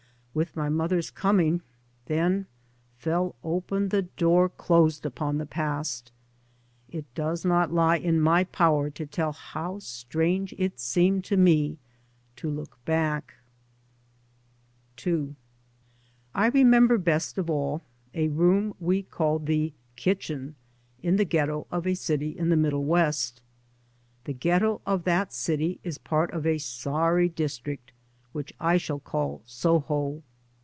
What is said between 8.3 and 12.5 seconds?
power to tell how strange it seemed to me to